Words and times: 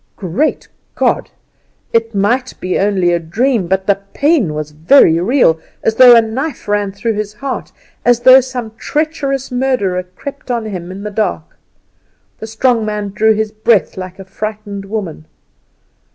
Great 0.15 0.67
God! 0.95 1.29
it 1.93 2.15
might 2.15 2.59
be 2.59 2.79
only 2.79 3.13
a 3.13 3.19
dream, 3.19 3.67
but 3.67 3.85
the 3.85 3.99
pain 4.15 4.55
was 4.55 4.71
very 4.71 5.19
real, 5.19 5.59
as 5.83 5.93
though 5.97 6.15
a 6.15 6.21
knife 6.23 6.67
ran 6.67 6.91
through 6.91 7.13
his 7.13 7.33
heart, 7.33 7.71
as 8.03 8.21
though 8.21 8.41
some 8.41 8.73
treacherous 8.79 9.51
murderer 9.51 10.01
crept 10.01 10.49
on 10.49 10.65
him 10.65 10.91
in 10.91 11.03
the 11.03 11.11
dark! 11.11 11.55
The 12.39 12.47
strong 12.47 12.83
man 12.83 13.09
drew 13.09 13.35
his 13.35 13.51
breath 13.51 13.95
like 13.95 14.17
a 14.17 14.25
frightened 14.25 14.85
woman. 14.85 15.27